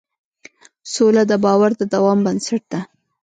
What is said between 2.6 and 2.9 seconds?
ده.